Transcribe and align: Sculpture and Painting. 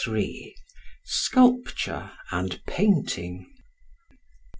Sculpture 1.05 2.09
and 2.31 2.59
Painting. 2.65 3.45